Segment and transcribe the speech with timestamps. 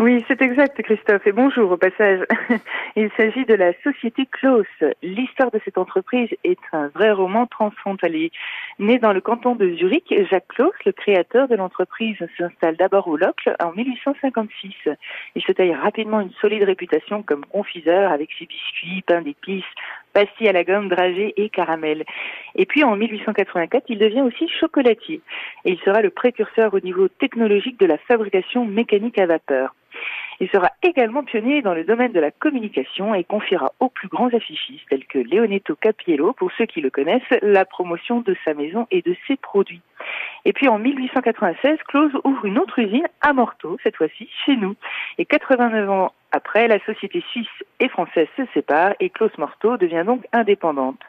[0.00, 1.26] Oui, c'est exact, Christophe.
[1.26, 2.20] Et bonjour au passage.
[2.96, 4.66] Il s'agit de la société Klaus.
[5.02, 8.32] L'histoire de cette entreprise est un vrai roman transfrontalier.
[8.78, 13.18] Né dans le canton de Zurich, Jacques Klaus, le créateur de l'entreprise, s'installe d'abord au
[13.18, 14.72] Locle en 1856.
[15.34, 19.64] Il se taille rapidement une solide réputation comme confiseur avec ses biscuits, pain d'épices,
[20.12, 22.04] pastilles à la gomme, dragées et caramel.
[22.54, 25.20] Et puis en 1884, il devient aussi chocolatier.
[25.64, 29.74] Et il sera le précurseur au niveau technologique de la fabrication mécanique à vapeur.
[30.40, 34.28] Il sera également pionnier dans le domaine de la communication et confiera aux plus grands
[34.28, 38.86] affichistes tels que Leonetto Capiello, pour ceux qui le connaissent, la promotion de sa maison
[38.90, 39.82] et de ses produits.
[40.46, 44.76] Et puis en 1896, Close ouvre une autre usine à Morteau, cette fois-ci chez nous.
[45.18, 47.48] Et 89 ans après, la société suisse
[47.80, 51.00] et française se sépare et Close Morteau devient donc indépendante.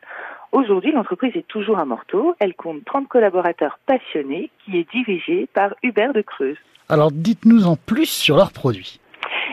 [0.52, 2.36] Aujourd'hui, l'entreprise est toujours à Morteau.
[2.40, 6.58] Elle compte 30 collaborateurs passionnés qui est dirigée par Hubert de Creuse.
[6.90, 9.00] Alors dites-nous en plus sur leurs produits.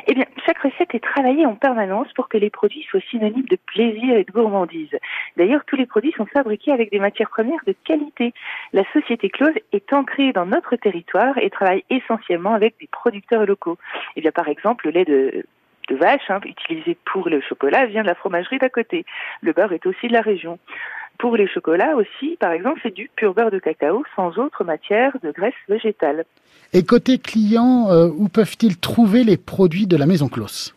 [0.07, 3.59] Eh bien, chaque recette est travaillée en permanence pour que les produits soient synonymes de
[3.67, 4.97] plaisir et de gourmandise.
[5.37, 8.33] D'ailleurs, tous les produits sont fabriqués avec des matières premières de qualité.
[8.73, 13.77] La société Close est ancrée dans notre territoire et travaille essentiellement avec des producteurs locaux.
[14.17, 15.45] Eh bien, par exemple, le lait de,
[15.95, 19.05] vache hein, utilisé pour le chocolat vient de la fromagerie d'à côté.
[19.41, 20.59] Le beurre est aussi de la région.
[21.19, 25.17] Pour les chocolats aussi, par exemple, c'est du pur beurre de cacao sans autre matière
[25.23, 26.25] de graisse végétale.
[26.73, 30.73] Et côté client, euh, où peuvent-ils trouver les produits de la maison Clos?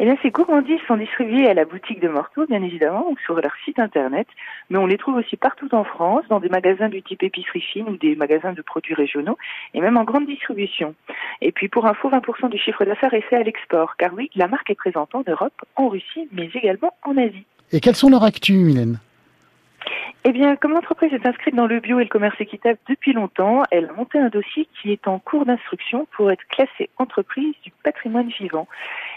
[0.00, 3.34] Eh bien, ces gourmandises sont distribuées à la boutique de Morteau, bien évidemment, ou sur
[3.34, 4.28] leur site internet,
[4.70, 7.88] mais on les trouve aussi partout en France, dans des magasins du type épicerie fine
[7.88, 9.36] ou des magasins de produits régionaux,
[9.74, 10.94] et même en grande distribution.
[11.40, 14.46] Et puis, pour info, 20% du chiffre d'affaires est fait à l'export, car oui, la
[14.46, 17.44] marque est présente en Europe, en Russie, mais également en Asie.
[17.72, 18.98] Et quelles sont leurs actus, Mylène?
[20.24, 23.62] Eh bien, comme l'entreprise est inscrite dans le bio et le commerce équitable depuis longtemps,
[23.70, 27.72] elle a monté un dossier qui est en cours d'instruction pour être classée entreprise du
[27.82, 28.66] patrimoine vivant.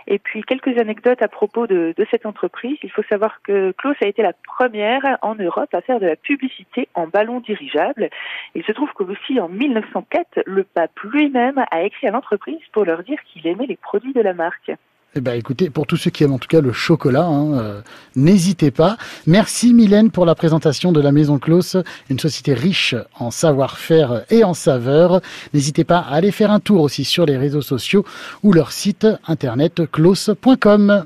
[0.08, 2.78] Et puis, quelques anecdotes à propos de, cette entreprise.
[2.84, 6.16] Il faut savoir que Klaus a été la première en Europe à faire de la
[6.16, 8.10] publicité en ballon dirigeable.
[8.56, 13.04] Il se trouve qu'aussi en 1904, le pape lui-même a écrit à l'entreprise pour leur
[13.04, 14.72] dire qu'il aimait les produits de la marque.
[15.14, 17.82] Eh ben, écoutez, pour tous ceux qui aiment en tout cas le chocolat, hein, euh,
[18.16, 18.96] n'hésitez pas.
[19.28, 21.76] Merci Mylène pour la présentation de la Maison Clos,
[22.10, 25.20] une société riche en savoir-faire et en saveurs.
[25.54, 28.06] N'hésitez pas à aller faire un tour aussi sur les réseaux sociaux
[28.42, 31.06] ou leur site internet clos.com.